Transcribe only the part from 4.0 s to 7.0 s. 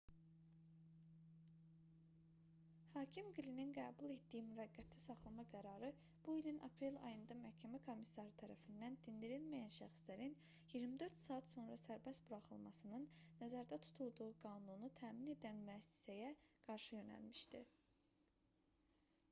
etdiyi müvəqqəti saxlama qərarı bu ilin aprel